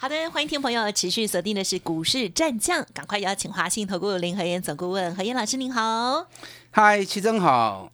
[0.00, 6.24] 好的，欢迎听朋友持续锁定的是股市战将，赶快邀请华信投顾林和燕总顾问何燕老师，您好。
[6.70, 7.90] 嗨，齐真好，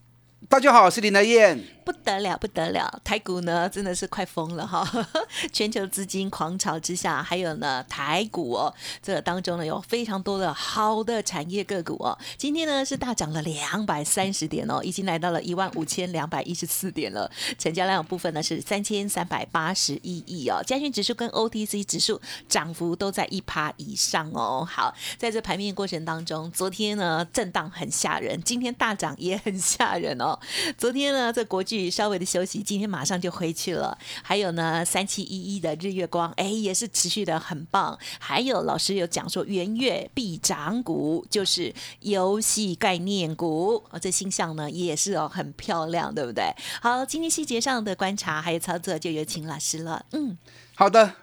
[0.49, 1.59] 大家好，我是林德燕。
[1.85, 3.01] 不得了，不得了！
[3.05, 4.87] 台股呢，真的是快疯了哈！
[5.53, 8.73] 全球资金狂潮之下，还有呢，台股哦，
[9.03, 12.17] 这个当中呢，有非常多的好的产业个股哦。
[12.39, 17.31] 今天呢，是大涨了两百三十点哦，已经来到了一万五千两百一十四点了。
[17.59, 20.63] 成交量部分呢是三千三百八十一亿哦。
[20.67, 24.67] 加权指数跟 OTC 指数涨幅都在一趴以上哦。
[24.67, 30.39] 好，在这盘面过程当中，昨天呢震荡很吓人，今天大涨也很吓人哦。
[30.77, 33.97] 昨天呢，在国际稍微的休息，今天马上就回去了。
[34.23, 37.99] 还有呢，三七一一的日月光，哎，也是持续的很棒。
[38.19, 46.45] 还有老师有讲说，元月必涨股就是游戏概念股，哦，这星象呢也是哦很漂亮，对不对？
[46.81, 50.05] 好，今天细节上的观察还有操作，就有请老师了。
[50.13, 50.37] 嗯，
[50.75, 51.15] 好的，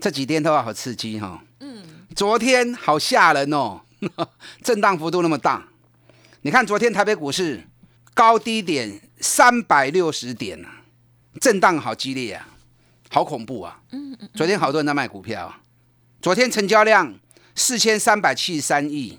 [0.00, 1.42] 这几天都好刺激哈。
[1.60, 3.80] 嗯，昨天好吓人哦，
[4.62, 5.68] 震荡幅度那么大。
[6.42, 7.62] 你看昨天台北股市
[8.14, 9.00] 高低点。
[9.22, 10.80] 三百六十点啊，
[11.38, 12.48] 震荡好激烈啊，
[13.10, 13.82] 好恐怖啊！
[13.90, 15.54] 嗯嗯，昨天好多人在卖股票，
[16.22, 17.14] 昨天成交量
[17.54, 19.18] 四千三百七十三亿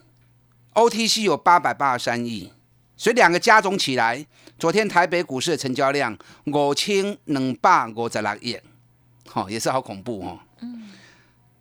[0.73, 2.52] ，OTC 有八百八十三亿，
[2.97, 4.25] 所以两个加总起来，
[4.58, 8.58] 昨天台北股市的成交量五千两百五十六亿，
[9.28, 10.39] 好也是好恐怖哦。
[10.62, 10.89] 嗯，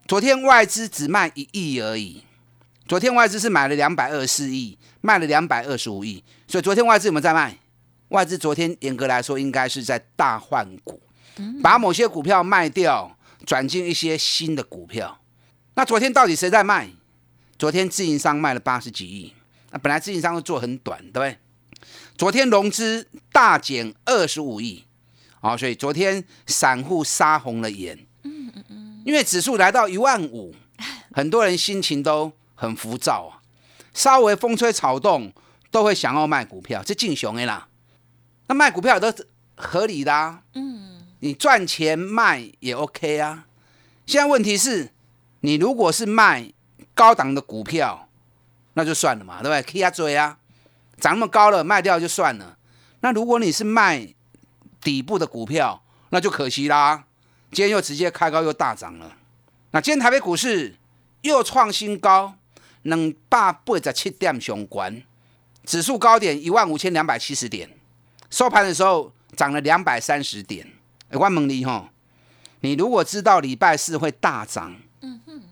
[0.09, 2.25] 昨天外资只卖一亿而已，
[2.91, 7.57] 昨天外资是买了两百二十四亿，卖了两百二十五亿，所以昨天外资有没有在卖？
[8.09, 11.01] 外资昨天严格来说应该是在大换股，
[11.63, 13.17] 把某些股票卖掉，
[13.47, 15.21] 转进一些新的股票。
[15.75, 16.91] 那昨天到底谁在卖？
[17.57, 19.35] 昨天自营商卖了八十几亿，
[19.71, 21.39] 那本来自营商都做很短，对不对？
[22.19, 24.85] 昨天融资大减二十五亿，
[25.39, 27.97] 啊，所以昨天散户杀红了眼。
[28.25, 30.53] 嗯嗯嗯，因为指数来到一万五，
[31.15, 33.41] 很多人心情都很浮躁啊，
[33.95, 35.33] 稍微风吹草动
[35.71, 37.69] 都会想要卖股票，这进熊的啦。
[38.49, 39.11] 那卖股票都
[39.57, 43.47] 合理的啊，嗯，你赚钱卖也 OK 啊。
[44.05, 44.93] 现在问题是，
[45.41, 46.53] 你如果是卖
[46.95, 48.09] 高档的股票，
[48.75, 49.63] 那就算了嘛，对不对？
[49.63, 50.37] 可以追啊，
[50.99, 52.59] 涨那么高了，卖掉就算了。
[53.01, 54.15] 那如果你是卖
[54.83, 57.05] 底部的股票，那就可惜啦。
[57.53, 59.17] 今天又直接开高又大涨了。
[59.71, 60.77] 那今天台北股市
[61.23, 62.35] 又创新高，
[62.83, 65.03] 能八八十七点相关，
[65.65, 67.69] 指数高点一万五千两百七十点。
[68.31, 70.67] 收盘的时候涨了两百三十点，
[71.11, 71.91] 万蒙利哈，
[72.61, 75.43] 你如果知道礼拜四会大涨，嗯哼，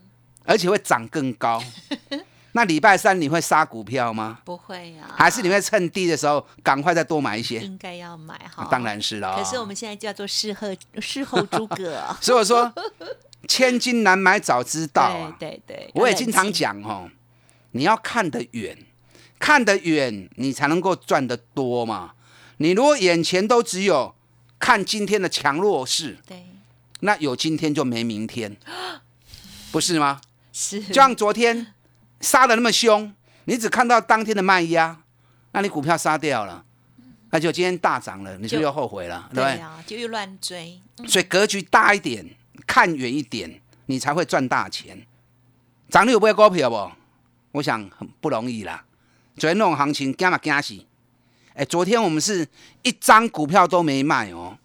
[0.44, 1.60] 而且会涨更高，
[2.52, 4.38] 那礼拜三你会杀股票吗？
[4.44, 7.58] 不会呀，还是你会趁低的时候赶快再多买一些？
[7.58, 9.36] 应该要买哈，当然是了。
[9.36, 10.68] 可是我们现在叫做事后
[11.00, 12.72] 事后诸葛， 所以我说
[13.48, 17.10] 千金难买早知道啊， 对对，我也经常讲哦，
[17.72, 18.76] 你要看得远，
[19.38, 22.12] 看得远你才能够赚得多嘛。
[22.58, 24.14] 你如果眼前都只有
[24.58, 26.44] 看今天的强弱势，对，
[27.00, 28.56] 那有今天就没明天，
[29.70, 30.20] 不是吗？
[30.52, 31.74] 是，就像昨天
[32.20, 33.14] 杀的那么凶，
[33.44, 35.00] 你只看到当天的卖压，
[35.52, 36.64] 那你股票杀掉了，
[37.30, 39.62] 那就今天大涨了，你就又后悔了，对不对？
[39.86, 40.80] 就又乱追。
[41.06, 42.26] 所以格局大一点，
[42.66, 45.06] 看远一点，你才会赚大钱。
[45.88, 46.90] 涨你有不会股票不？
[47.52, 48.84] 我想很不容易啦。
[49.36, 50.78] 昨天那种行情，惊嘛惊死。
[51.54, 52.46] 哎，昨天我们是
[52.82, 54.56] 一张股票都没卖哦，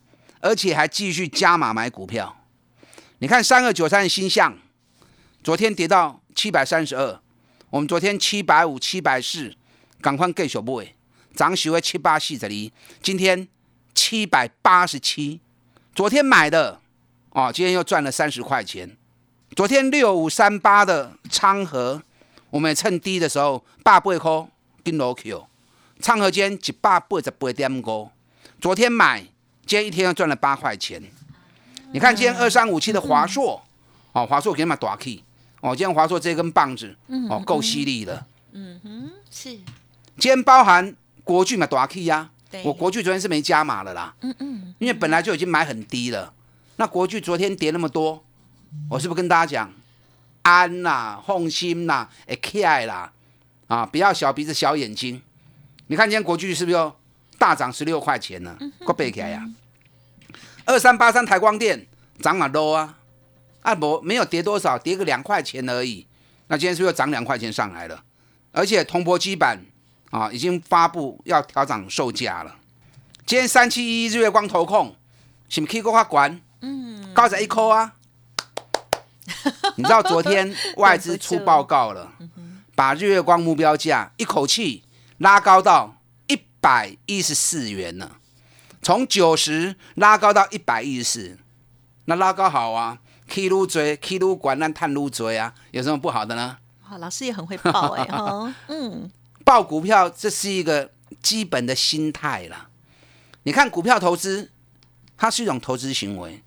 [0.42, 2.36] 而且还继续加码买股票。
[3.20, 4.58] 你看三二九三的新象，
[5.44, 7.20] 昨天跌到七百三十二，
[7.70, 9.56] 我们昨天七百五、七百四，
[10.02, 10.88] 赶快给小 boy
[11.36, 12.72] 涨许为七八四这里，
[13.02, 13.48] 今天
[13.96, 15.40] 七百八十七，
[15.96, 16.80] 昨天买的
[17.30, 18.96] 哦，今天又赚了三十块钱。
[19.56, 22.04] 昨天六五三八的昌河，
[22.54, 24.48] 我们趁低的时候八百块
[24.84, 25.44] 跟罗 Q。
[26.00, 28.10] 昌河间一百八十八点五，
[28.62, 29.22] 昨天买，
[29.66, 31.02] 今天一天又赚了八块钱。
[31.94, 33.60] 你看今天二三五七的华硕，
[34.12, 35.24] 哦，华硕给你买大 K，
[35.62, 36.96] 哦，今天华硕这根棒子，
[37.28, 38.24] 哦，够犀利的。
[38.52, 39.50] 嗯哼，是。
[40.20, 42.30] 今天包含国巨买大 K 呀，
[42.64, 44.14] 我国巨昨天是没加码了啦。
[44.22, 44.76] 嗯嗯。
[44.78, 46.32] 因为本来就已经买很低了，
[46.76, 48.24] 那国巨昨天跌那么多，
[48.92, 49.74] 我是不是跟大家讲，
[50.44, 53.12] 安啦，放心啦，会起来啦，
[53.68, 55.22] 啊，不要小鼻子小眼睛。
[55.88, 56.96] 你看今天国巨是不是又
[57.38, 58.58] 大涨十六块钱呢？
[58.86, 59.46] 快背起来呀！
[60.66, 61.86] 二三八三台光电
[62.20, 62.98] 涨啊 low 啊，
[63.62, 66.08] 啊不没有跌多少，跌个两块钱而已。
[66.48, 68.04] 那今天是不是又涨两块钱上来了？
[68.52, 69.66] 而且铜箔基板
[70.12, 72.56] 啊已经发布要调涨售价了。
[73.26, 74.96] 今天三七一日月光投控
[75.50, 76.42] 是不是 K 股发管？
[76.62, 77.94] 嗯，高在一扣啊。
[79.76, 82.12] 你知道昨天 外资出报告了，
[82.76, 84.84] 把日月光目标价一口气
[85.18, 85.98] 拉高到
[86.28, 88.18] 一百一十四元了，
[88.82, 91.38] 从九十拉高到一百一十四，
[92.06, 96.58] 那拉高好啊，K 撸追，K 撸管，那探撸追啊，有什么不好的呢？
[96.82, 99.10] 好，老师也很会报哎 哈，嗯，
[99.44, 100.92] 报股票这是一个
[101.22, 102.70] 基本的心态啦。
[103.44, 104.52] 你看股票投资，
[105.18, 106.42] 它是一种投资行为。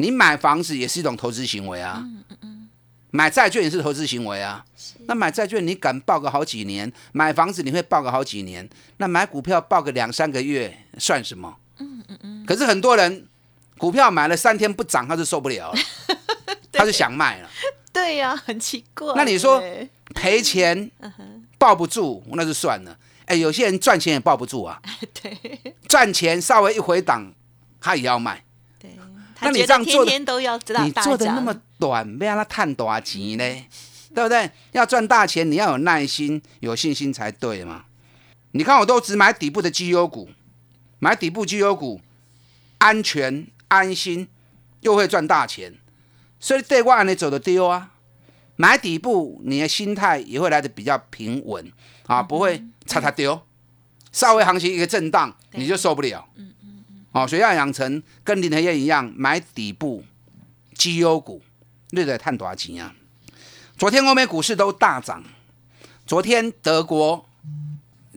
[0.00, 2.02] 你买房子也是一种投资行为啊，
[3.10, 4.64] 买债券也是投资行为啊。
[5.06, 8.68] 那买债券你敢报个好几年，买房子你会报个好几年，
[8.98, 11.56] 那买股票报个两三个月算什么？
[11.78, 12.46] 嗯嗯嗯。
[12.46, 13.26] 可是很多人
[13.78, 15.78] 股票买了三天不涨，他就受不了了，
[16.72, 17.50] 他就想卖了。
[17.92, 19.12] 对呀，很奇怪。
[19.16, 19.60] 那你说
[20.14, 20.90] 赔钱
[21.58, 22.96] 抱不住，那就算了。
[23.26, 24.80] 哎，有些人赚钱也抱不住啊。
[25.20, 27.32] 对，赚钱稍微一回档，
[27.80, 28.44] 他也要卖。
[29.40, 33.64] 那你这样做，天都要你做的那么短，要让他赚大钱呢？
[34.14, 34.50] 对不对？
[34.72, 37.84] 要赚大钱，你要有耐心、有信心才对嘛。
[38.52, 40.28] 你看，我都只买底部的绩优股，
[40.98, 42.00] 买底部绩优股，
[42.78, 44.26] 安全、安心，
[44.80, 45.74] 又会赚大钱，
[46.40, 47.92] 所以对外你走的丢啊。
[48.56, 51.72] 买底部，你的心态也会来的比较平稳
[52.06, 53.40] 啊，不会擦擦丢。
[54.12, 56.28] 稍微行情一个震荡，你就受不了。
[57.12, 60.04] 哦，所以要养成跟林和燕一样买底部
[60.74, 61.42] 绩优股，
[61.90, 62.94] 那得赚多少钱啊？
[63.76, 65.24] 昨天欧美股市都大涨，
[66.06, 67.26] 昨天德国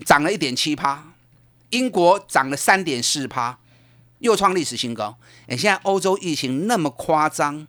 [0.06, 1.14] 涨了一点七趴，
[1.70, 3.58] 英国涨了三点四趴，
[4.20, 5.18] 又创历史新高。
[5.48, 7.66] 哎，现在欧洲疫情那么夸张，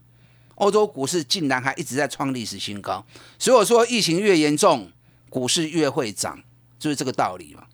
[0.56, 3.04] 欧洲股市竟然还一直在创历史新高。
[3.38, 4.90] 所以我说，疫情越严重，
[5.30, 6.42] 股市越会涨，
[6.78, 7.66] 就是这个道理嘛。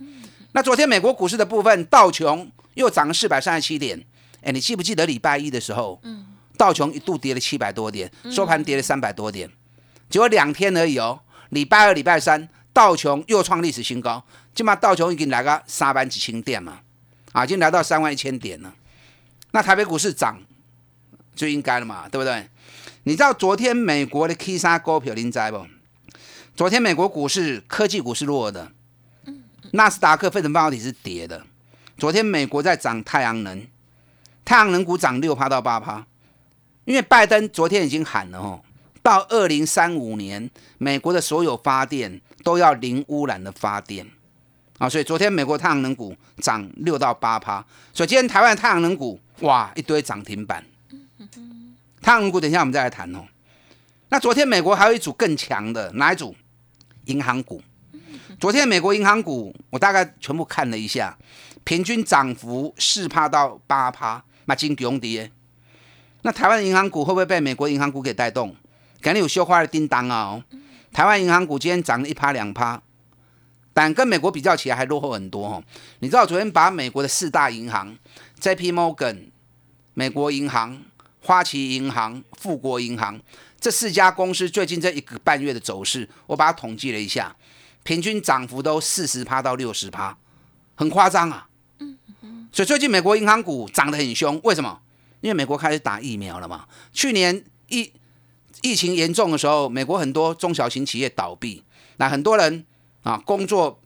[0.53, 2.51] 那昨天美国股市的部分，道琼。
[2.75, 4.01] 又涨了四百三十七点，
[4.43, 6.25] 哎，你记不记得礼拜一的时候，嗯，
[6.57, 9.51] 道琼一度跌了七百多点，收盘跌了三百多点，
[10.09, 11.21] 结果两天而已哦。
[11.49, 14.25] 礼拜二、礼拜三，道琼又创历史新高，
[14.55, 16.79] 起码道琼已经来个三万几千点嘛，
[17.33, 18.73] 啊，已经来到三万一千点了。
[19.51, 20.41] 那台北股市涨
[21.35, 22.49] 就应该了嘛，对不对？
[23.03, 25.67] 你知道昨天美国的 K 三股票您知不？
[26.55, 28.71] 昨天美国股市科技股是弱的，
[29.73, 31.45] 纳斯达克费城半导体是跌的。
[31.97, 33.67] 昨天美国在涨太阳能，
[34.45, 36.07] 太阳能股涨六趴到八趴，
[36.85, 38.63] 因为拜登昨天已经喊了哦，
[39.03, 44.07] 到二零三五年，美国的所有发电都要零污染的发电
[44.79, 50.65] 啊，所以昨天美国太阳能股涨六到八趴，所以今天台湾太阳能股哇一堆涨停板，
[52.01, 53.25] 太阳能股等一下我们再来谈哦。
[54.09, 56.35] 那昨天美国还有一组更强的哪一组？
[57.05, 57.63] 银行股。
[58.41, 61.15] 昨天美国银行股我大概全部看了一下。
[61.63, 65.31] 平均涨幅四趴到八趴，那金强跌。
[66.23, 68.57] 那台湾银行股会不会被美国银行股给带动？
[69.03, 70.43] 肯定有修花的叮当啊！
[70.91, 72.81] 台湾银行股今天涨了一趴两趴，
[73.75, 75.63] 但跟美国比较起来还落后很多哦。
[75.99, 77.95] 你知道昨天把美国的四大银行
[78.39, 78.73] J.P.
[78.73, 79.25] Morgan、
[79.93, 80.83] 美国银行、
[81.21, 83.21] 花旗银行、富国银行
[83.61, 87.37] 这四家公司最近这一个半月的走势，我把它统计了一下，
[87.83, 90.17] 平均涨幅都四十趴到六十趴，
[90.75, 91.49] 很夸张啊！
[92.53, 94.81] 所以最近美国银行股涨得很凶，为什么？
[95.21, 96.67] 因为美国开始打疫苗了嘛。
[96.93, 97.93] 去年疫
[98.63, 101.63] 疫情严重的时候，美国很多中小型企业倒闭，
[101.97, 102.65] 那很多人
[103.03, 103.81] 啊工作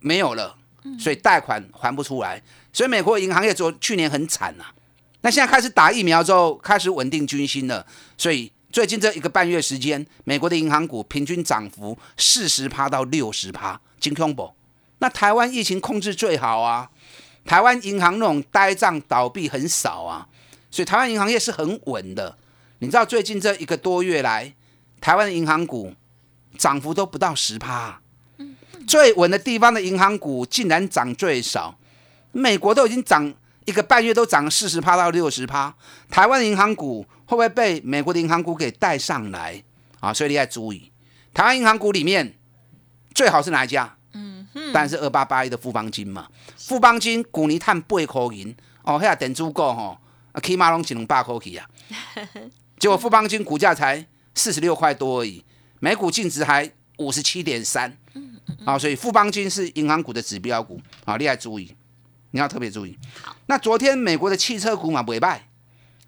[0.00, 0.56] 没有了，
[0.98, 2.42] 所以贷款还不出来，
[2.72, 4.64] 所以美国银行业做去年很惨呐。
[5.22, 14.52] 那现在开始打疫苗之后，开始稳定军心了，所以最近这一个半月时间，美国的银行股平均涨幅四十趴到六十趴，金恐怖。
[14.98, 16.90] 那台湾疫情控制最好啊。
[17.44, 20.28] 台湾银行那种呆账倒闭很少啊，
[20.70, 22.36] 所以台湾银行业是很稳的。
[22.78, 24.54] 你知道最近这一个多月来，
[25.00, 25.94] 台湾的银行股
[26.58, 28.00] 涨幅都不到十趴，
[28.86, 31.76] 最稳的地方的银行股竟然涨最少。
[32.32, 33.34] 美国都已经涨
[33.66, 35.74] 一个半月都涨四十趴到六十趴，
[36.10, 39.62] 台湾的银行股会不会被美国的银行股给带上来
[40.00, 40.12] 啊？
[40.12, 40.90] 所以你要注意，
[41.32, 42.34] 台湾银行股里面
[43.14, 43.96] 最好是哪一家？
[44.52, 49.96] 当然是二八八一的富邦金嘛，富邦金股尼碳八块银哦，遐等足够吼，
[50.42, 51.68] 起码拢一两百块去啊。
[52.78, 55.44] 结果富邦金股价才四十六块多而已，
[55.78, 57.96] 每股净值还五十七点三，
[58.64, 61.72] 啊，所以富邦金是银行股的指标股啊，你要注意，
[62.32, 62.98] 你要特别注意。
[63.46, 65.46] 那昨天美国的汽车股嘛，尾败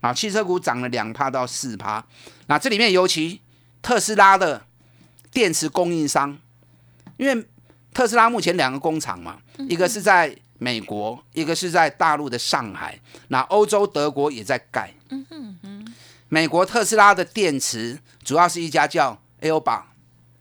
[0.01, 2.05] 啊，汽车股涨了两趴到四趴。
[2.47, 3.41] 那这里面尤其
[3.81, 4.65] 特斯拉的
[5.31, 6.39] 电池供应商，
[7.17, 7.47] 因为
[7.95, 9.39] 特斯拉目前两个工厂嘛，
[9.69, 14.93] 一个是在美国，一个是在大陆的上海，那欧洲德国也在盖。
[16.29, 19.83] 美国特斯拉的电池主要是一家叫 LBA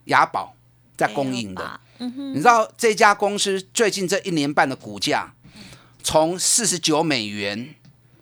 [0.04, 0.54] 雅宝
[0.96, 1.80] 在供应的。
[1.98, 5.32] 你知道这家公司最近这一年半的股价
[6.02, 7.74] 从四十九美元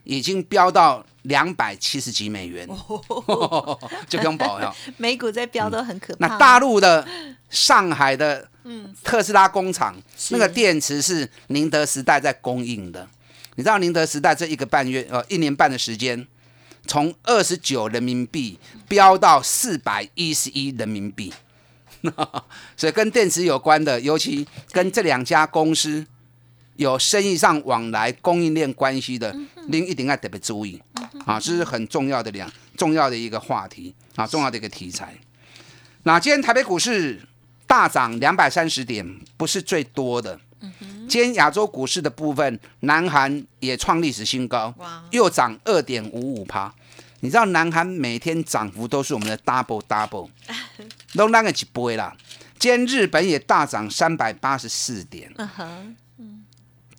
[0.05, 2.69] 已经飙到两百七十几美元，
[4.09, 4.75] 就不用保了。
[4.97, 6.27] 美股在飙都很可怕。
[6.27, 7.07] 那大陆的
[7.51, 8.49] 上海的
[9.05, 9.95] 特斯拉工厂，
[10.31, 13.09] 那个电池是宁德时代在供应的。
[13.57, 16.27] 你知道宁德时代这一个半月呃一年半的时间，
[16.87, 18.59] 从二十九人民币
[18.89, 21.33] 飙到四百一十一人民币，
[22.77, 26.07] 所以跟电池有关的，尤其跟这两家公司
[26.77, 29.35] 有生意上往来、供应链关系的，
[29.69, 30.81] 您一定要特别注意
[31.25, 35.15] 啊，这是很重要的两重要的一个话题啊，重要的一个题材。
[36.05, 37.21] 那今天台北股市
[37.67, 40.41] 大涨两百三十点，不是最多的。
[41.09, 44.75] 今天亚洲股市的部分，南韩也创历史新高，
[45.11, 46.73] 又涨二点五五趴。
[47.21, 50.31] 你知道南韩每天涨幅都是我们的 double double，
[51.15, 52.17] 都那个几倍啦。
[52.59, 55.31] 今天日本也大涨三百八十四点。
[55.37, 55.97] 嗯哼，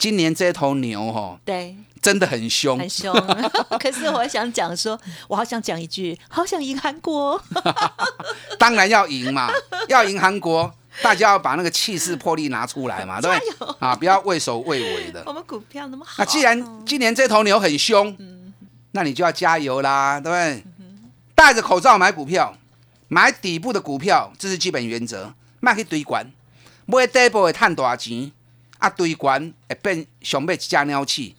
[0.02, 3.14] 今年这头牛哈，对，真的很凶，很凶。
[3.78, 7.40] 可是我想讲说，我好想讲一句，好想赢韩国。
[8.58, 9.48] 当然要赢嘛，
[9.88, 10.74] 要赢韩国。
[11.02, 13.76] 大家要把那个气势魄力拿出来嘛，对不对？
[13.78, 15.22] 啊，不要畏首畏尾的。
[15.24, 18.16] 我们股票那么好，那既然今年这头牛很凶，
[18.90, 20.64] 那你就要加油啦，对不对？
[21.36, 22.52] 戴着口罩买股票，
[23.06, 25.32] 买底部的股票，这是基本原则。
[25.60, 26.28] 卖去堆管，
[26.86, 28.32] 买底部会赚大钱，
[28.82, 31.36] 啊，堆管会变上尾一架鸟气。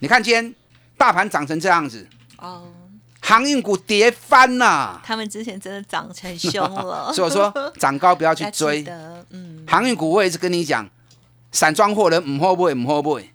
[0.00, 0.54] 你看今天
[0.96, 2.08] 大盘涨成这样子。
[2.38, 2.72] 哦。
[3.20, 8.82] 航运股跌翻了，他们之前真的涨成凶了， 所以我说涨高不要去追。
[9.28, 10.88] 嗯，航运股我也是跟你讲，
[11.52, 13.30] 散装货人唔好不会唔好不会，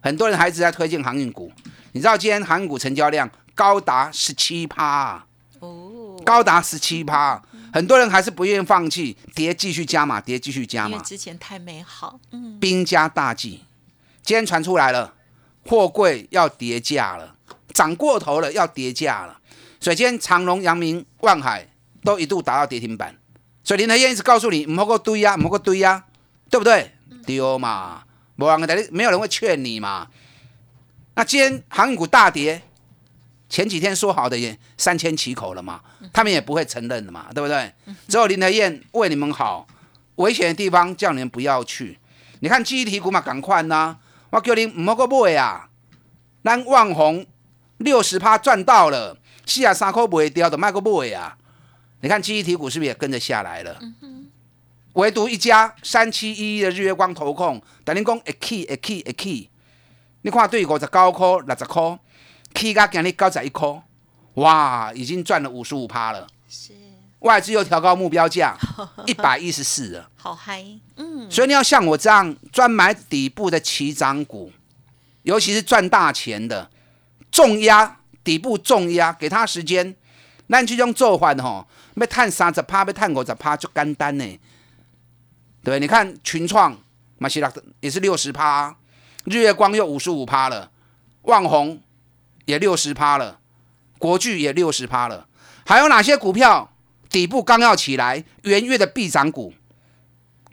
[0.00, 1.50] 很多人还一直在推荐航运股。
[1.90, 5.24] 你知道今天航运股成交量高达十七趴，
[5.58, 7.42] 哦，高达十七趴，
[7.72, 10.90] 很多人还是不愿意放弃，跌继续加码，跌继续加码。
[10.90, 13.64] 因为之前太美好，嗯，兵家大忌，
[14.22, 15.14] 今天传出来了，
[15.66, 17.36] 货柜要跌价了。
[17.72, 19.40] 涨过头了，要跌价了。
[19.80, 21.66] 所以今天长隆、阳明、万海
[22.04, 23.16] 都一度达到跌停板。
[23.64, 26.04] 所以林德燕一直告诉你，唔好个堆呀，唔好个堆呀，
[26.50, 26.92] 对不对？
[27.24, 28.02] 丢嘛，
[28.36, 30.08] 没人没有人会劝你嘛。
[31.14, 32.60] 那今天航运股大跌，
[33.52, 37.70] 前几天说好的也三千起口了嘛，他们也不会承认的嘛，对不对？
[38.08, 39.66] 只有林德燕为你们好，
[40.14, 41.98] 危险的地方叫你们不要去。
[42.40, 43.98] 你看记忆体股嘛，赶快呐！
[44.30, 45.68] 我叫你唔好个买啊，
[46.42, 47.26] 咱万红。
[47.76, 51.36] 六十趴赚到了，四啊三块不会掉的，卖个不会啊！
[52.00, 53.78] 你看记忆体股是不是也跟着下来了？
[54.94, 59.50] 唯独一家三七一一的日月光投控，等于讲一起一起一起，
[60.22, 61.98] 你看对五十九块六十块，
[62.54, 63.82] 起价今日九十一块，
[64.34, 66.26] 哇，已经赚了五十五趴了。
[66.48, 66.72] 是
[67.20, 68.56] 外资又调高目标价
[69.06, 70.64] 一百一十四了，好嗨！
[70.96, 74.52] 嗯，所以你要像我这样专买底部的起涨股，
[75.22, 76.68] 尤其是赚大钱的。
[77.30, 79.96] 重压底部重压，给他时间，
[80.48, 84.40] 咱这种做法吼，要探三十趴，要探五十趴就简单呢。
[85.64, 86.76] 对，你看群创
[87.16, 88.76] 马西拉也是六十趴，
[89.24, 90.70] 日月光又五十五趴了，
[91.22, 91.80] 旺宏
[92.44, 93.38] 也六十趴了，
[93.98, 95.26] 国巨也六十趴了，
[95.64, 96.72] 还有哪些股票
[97.08, 99.52] 底部刚要起来，元月的必涨股，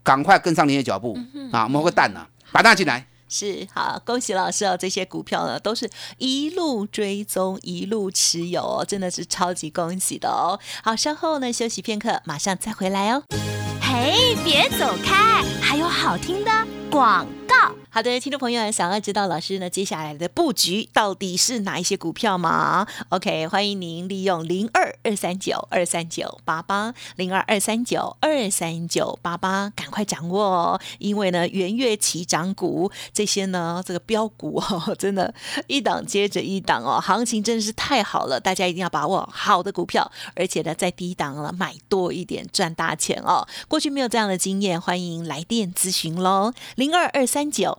[0.03, 1.17] 赶快跟上您的脚步
[1.51, 1.67] 啊！
[1.67, 3.07] 摸个蛋啊，把蛋进来。
[3.31, 4.75] 是好，恭喜老师哦！
[4.75, 10.59] 这些股票呢，都是一路追踪、一路持有哦，真的是超级恭喜的哦！
[10.83, 13.21] 好，稍后呢休息片刻，马上再回来哦。
[13.81, 16.51] 嘿，别走开，还有好听的
[16.89, 17.71] 广告。
[17.91, 30.81] 好的，听众朋友，想要知道老师呢接下来的布局到底是哪一些股票吗？OK，欢迎您利用零二二三九二三九八八零二二三九二三九八八，赶快掌握哦！
[30.99, 35.33] 因为呢，元月起涨股这些呢，这个标股哦，真的，
[35.65, 43.47] 一档接着一档哦，行情真的是太好了，大家一定要把握好的股票，而且呢，在低档了买多一点，赚大钱哦！
[43.67, 47.78] 过去没有这样的经验，欢迎来电咨询喽，零二二三九。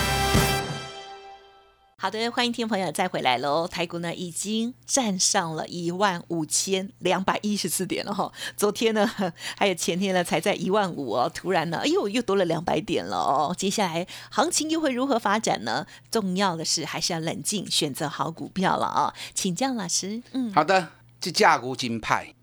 [2.01, 3.67] 好的，欢迎听朋友再回来喽。
[3.67, 8.33] 台股呢已经站上了一万五千两百一十四点了哈。
[8.57, 9.07] 昨天呢
[9.55, 13.53] 还有前天呢才在一万五哦，突然呢哎呦又多了两百点了哦。
[13.55, 15.85] 接下来行情又会如何发展呢？
[16.09, 19.13] 重要的是还是要冷静选择好股票了啊。
[19.35, 20.87] 请教老师，嗯，好的，
[21.19, 22.33] 这价股金派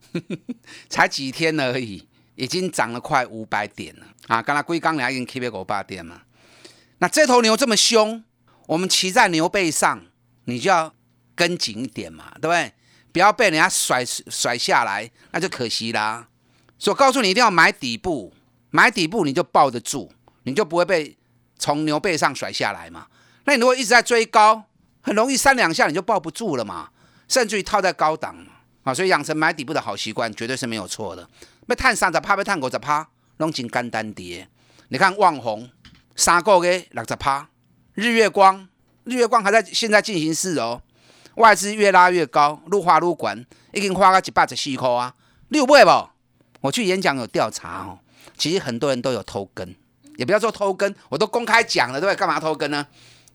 [0.89, 4.41] 才几天而已，已经涨了快五百点了啊！
[4.41, 6.21] 刚才龟刚俩已经 K 别五百点嘛。
[6.99, 8.23] 那这头牛这么凶。
[8.69, 10.05] 我们骑在牛背上，
[10.45, 10.95] 你就要
[11.35, 12.73] 跟紧一点嘛，对不对？
[13.11, 16.29] 不要被人家甩甩下来，那就可惜啦。
[16.79, 18.35] 所以告诉你，一定要买底部，
[18.71, 21.17] 买底部你就抱得住，你就不会被
[21.59, 23.07] 从牛背上甩下来嘛。
[23.45, 24.65] 那你如果一直在追高，
[25.01, 26.91] 很容易三两下你就抱不住了嘛，
[27.27, 28.53] 甚至于套在高档嘛。
[28.85, 31.27] 啊，所以养成买底部的好习惯，绝对是没有错的。
[31.67, 33.09] 被探三十趴，被探五十趴，
[33.39, 34.47] 弄进干单跌。
[34.89, 35.71] 你看旺红
[36.15, 37.49] 三个月六十趴。
[37.99, 38.69] 日月光，
[39.03, 40.81] 日月光还在现在进行式哦，
[41.35, 45.13] 外资越拉越高，路花路管已经花个一百十四块啊，
[45.49, 46.09] 六倍不？
[46.61, 47.99] 我去演讲有调查哦，
[48.37, 49.75] 其实很多人都有偷跟，
[50.17, 52.17] 也不要说偷跟，我都公开讲了，对不对？
[52.17, 52.87] 干嘛偷跟呢？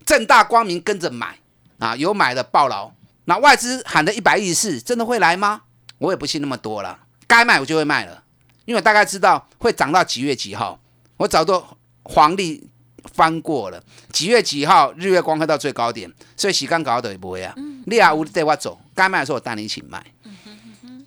[0.05, 1.37] 正大光明跟着买
[1.79, 2.89] 啊，有买的爆牢。
[3.25, 5.63] 那外资喊的一百一十四，真的会来吗？
[5.97, 8.23] 我也不信那么多了，该卖我就会卖了，
[8.63, 10.79] 因为我大概知道会涨到几月几号，
[11.17, 11.61] 我早都
[12.03, 12.69] 黄历。
[13.13, 17.53] 翻过了几月几号，日月光会到最高点，所以时间搞的也不会啊。
[17.85, 20.03] 你啊，我带我走，该卖的时候我带你一起卖。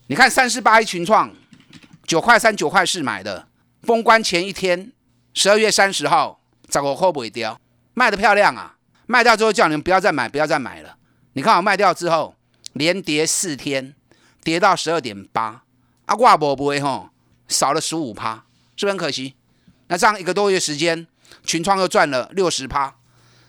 [0.08, 1.32] 你看三四八一群创，
[2.04, 3.48] 九块三九块四买的，
[3.82, 4.92] 封关前一天，
[5.34, 7.58] 十二月三十号，找个货不会掉，
[7.94, 8.76] 卖的漂亮啊！
[9.06, 10.96] 卖掉之后叫你们不要再买，不要再买了。
[11.32, 12.34] 你看我卖掉之后，
[12.74, 13.94] 连跌四天，
[14.44, 15.62] 跌到十二点八，
[16.04, 17.08] 啊，挂波不会吼，
[17.48, 18.44] 少了十五趴，
[18.76, 19.34] 是不是很可惜？
[19.88, 21.06] 那这样一个多月时间。
[21.44, 22.94] 群创又赚了六十趴，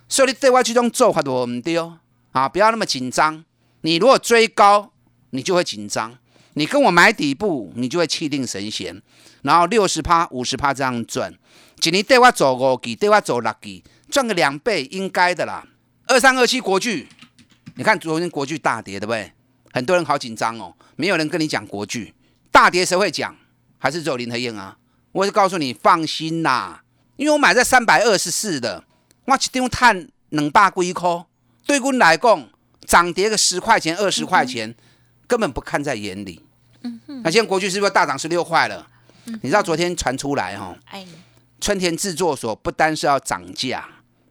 [0.07, 1.93] 所以你对外这种做法多唔丢
[2.31, 2.47] 啊！
[2.47, 3.43] 不要那么紧张。
[3.81, 4.91] 你如果追高，
[5.31, 6.11] 你就会紧张；
[6.53, 9.01] 你跟我买底部，你就会气定神闲。
[9.43, 11.33] 然后六十趴、五十趴这样赚，
[11.79, 15.65] 今年对外走五季，对外走六季，赚个两倍应该的啦。
[16.07, 17.07] 二三二七国巨，
[17.75, 19.31] 你看昨天国巨大跌，对不对？
[19.71, 22.13] 很多人好紧张哦，没有人跟你讲国巨
[22.51, 23.35] 大跌，谁会讲？
[23.77, 24.77] 还是只有林和燕啊？
[25.11, 26.83] 我是告诉你，放心啦。
[27.17, 28.83] 因为我买在三百二十四的，
[29.25, 31.25] 我一张碳两百几块，
[31.65, 32.49] 对我来讲
[32.85, 34.73] 涨跌个十块钱、二十块钱，
[35.27, 36.41] 根本不看在眼里。
[37.23, 38.87] 那现在国巨是不是大涨十六块了？
[39.25, 41.05] 你知道昨天传出来哈，哎
[41.59, 43.85] 春田制作所不单是要涨价，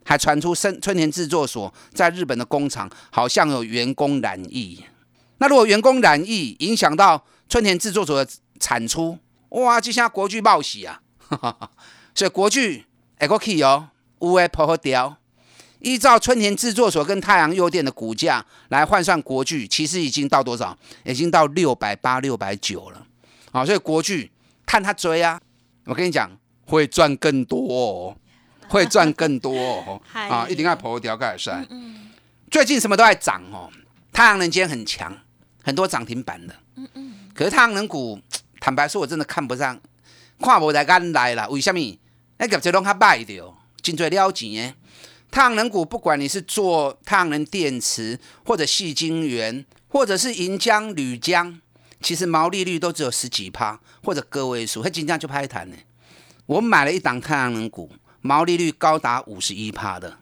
[0.05, 4.83] 还传出生春田制作所在日本的工厂好像有员工染疫。
[5.39, 9.19] 那如果员工染疫影响到春田制作所的产出，
[9.49, 11.01] 哇，就像国巨报喜啊！
[12.17, 12.83] 所以国巨
[13.19, 13.89] 还可以哦，
[14.21, 15.17] 乌诶破好掉。
[15.77, 20.75] 依照春田制作所跟太阳诱电的股价来换算国巨，其实已经到多少？
[21.05, 23.05] 已经到六百八、六百九了。
[23.51, 24.31] 好，所以国巨
[24.65, 25.39] 看他追啊，
[25.85, 26.27] 我跟你讲
[26.65, 28.17] 会赚更多，哦，
[28.67, 30.01] 会赚更多哦。
[30.11, 31.67] 啊，一定要破掉改善。
[32.49, 33.69] 最近什么都在涨哦，
[34.11, 35.15] 太阳能今天很强，
[35.63, 36.55] 很多涨停板的。
[36.77, 37.13] 嗯嗯。
[37.35, 38.19] 可是太阳能股，
[38.59, 39.79] 坦白说，我真的看不上，
[40.39, 41.47] 看不来眼来了。
[41.49, 41.79] 为什么？
[42.37, 44.75] 那个这拢较歹的，真最了钱诶。
[45.29, 51.59] 太阳能股，不管你是做太阳能电池，或者细晶圆，或者是银浆、铝浆，
[52.01, 55.75] 其实毛利率都只有十几趴，或者个位数，还金浆就拍谈呢。
[56.45, 60.17] 我买了一档太阳能股，毛利率高达五十一趴的，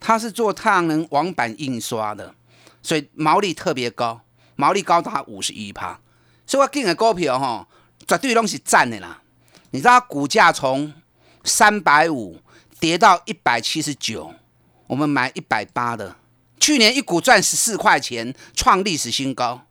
[0.00, 2.34] 它是做太阳能网板印刷的，
[2.82, 4.22] 所以毛利特别高，
[4.54, 6.00] 毛利高达五十一趴。
[6.46, 7.66] 所以我进的股票吼，
[8.06, 9.20] 绝对拢是赚的啦。
[9.72, 10.94] 你知道股价从
[11.46, 12.40] 三百五
[12.80, 14.34] 跌到一百七十九，
[14.88, 16.16] 我们买一百八的，
[16.58, 19.62] 去年一股赚十四块钱，创历史新高。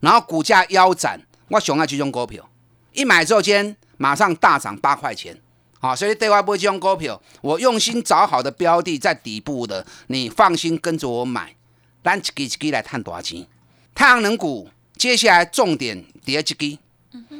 [0.00, 2.48] 然后股价腰斩，我熊爱这种股票，
[2.92, 5.40] 一买之后今天马上大涨八块钱。
[5.80, 11.56] 好，所以对外不会这种股票，我用心找好的标的在底部的，你放心跟着我买，
[12.04, 13.46] 咱一支一支来探多少钱。
[13.94, 16.78] 太阳能股接下来重点跌一支，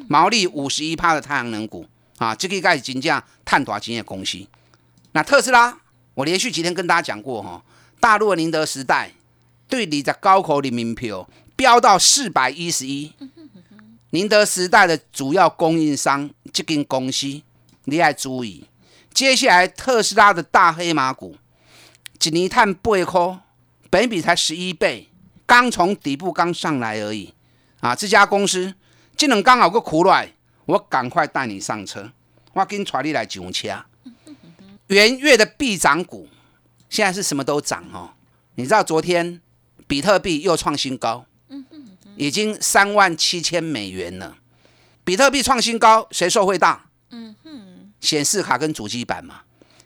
[0.08, 1.86] 毛利五十一趴的太阳能股。
[2.22, 4.46] 啊，这个该是真正探大钱的公司。
[5.10, 5.76] 那特斯拉，
[6.14, 7.60] 我连续几天跟大家讲过哈，
[7.98, 9.10] 大陆的宁德时代
[9.68, 13.12] 对二十九块人民票飙到四百一十一。
[14.10, 17.42] 宁德时代的主要供应商这间公司，
[17.86, 18.68] 你要注意，
[19.12, 21.34] 接下来特斯拉的大黑马股，
[22.22, 23.38] 一年碳八块，
[23.90, 25.08] 本比才十一倍，
[25.44, 27.34] 刚从底部刚上来而已
[27.80, 27.96] 啊！
[27.96, 28.74] 这家公司
[29.16, 30.32] 这能刚好个苦来，
[30.66, 32.10] 我赶快带你上车，
[32.52, 33.84] 我跟带你来上车。
[34.88, 36.28] 元月的必涨股，
[36.90, 38.10] 现在是什么都涨哦。
[38.54, 39.40] 你知道昨天
[39.86, 41.26] 比特币又创新高。
[42.14, 44.36] 已经三万七千美元了，
[45.02, 46.84] 比特币创新高，谁受惠大？
[47.10, 49.40] 嗯哼，显示卡跟主机板嘛。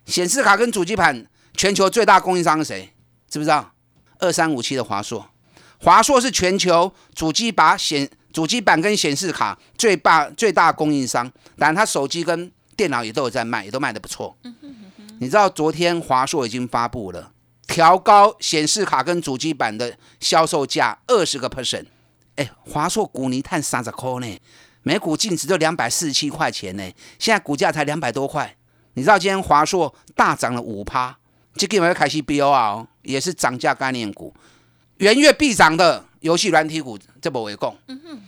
[0.05, 1.25] 显示卡跟主机板
[1.57, 2.93] 全球最大供应商是谁？
[3.29, 3.73] 知不知道？
[4.19, 5.31] 二三五七的华硕，
[5.79, 14.37] 华硕是全球主机把显主机板跟显示卡最大最大供应商，当然它手机跟电脑也都有在卖，也都卖的不错。
[15.21, 17.33] 你知道昨天华硕已经发布了
[17.67, 21.87] 调高显示卡跟主机板的销售价二十个 percent。
[22.35, 24.39] 哎，华硕股泥碳三十块呢，
[24.83, 26.83] 每股净值就两百四十七块钱呢，
[27.19, 28.55] 现在股价才两百多块。
[28.93, 31.17] 你知道今天华硕大涨了五趴，
[31.55, 34.35] 这个要开始飙啊，也是涨价概念股，
[34.99, 37.79] 元月必涨的游戏软体股，这不为供。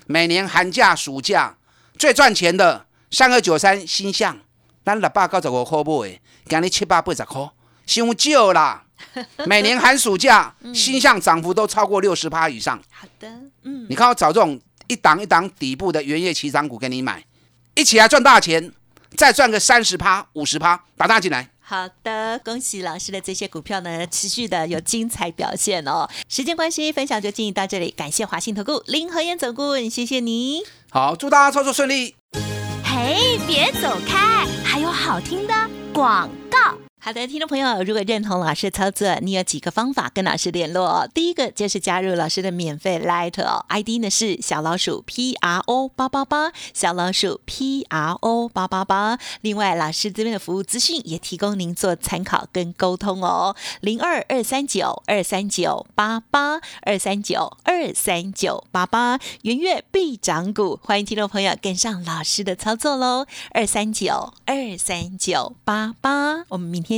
[0.06, 1.56] 每年寒假暑假
[1.98, 4.38] 最赚钱的三二九三星象，
[4.84, 7.50] 咱六百九十五块买，今日七百八十块，
[7.84, 8.84] 伤少啦。
[9.46, 12.80] 每年寒暑假星象涨幅都超过六十趴以上。
[12.90, 13.28] 好的，
[13.64, 17.24] 嗯，你看我找这种一档一档底部的原业起涨股给你买，
[17.74, 18.72] 一起来赚大钱，
[19.16, 21.50] 再赚个三十趴、五十趴，打大进来。
[21.70, 26.08] 好的，恭喜老师的这些股票呢，持续的有精彩表现哦。
[26.26, 30.62] 时间关系，分享就进行到这里，感谢华信投顾林和燕总顾问，谢谢你。
[30.88, 32.14] 好，祝大家操作顺利。
[32.82, 35.52] 嘿，别走开，还有好听的
[35.92, 36.87] 广告。
[37.08, 41.08] 好的，听众朋友，如果认同老师的操作，你有几个方法跟老师联络。
[41.14, 49.18] 第一个就是加入老师的免费 Light 哦，ID 呢是小老鼠 P R O 八八八，小老鼠 P R O 八八八。
[49.40, 66.84] 另外，老师这边的服务资讯也提供您做参考跟沟通哦，零二二三九二三九八八二三九二三九八八，圆月必涨股，欢迎听众朋友跟上老师的操作喽，二三九二三九八八，我们明。
[66.88, 66.97] 天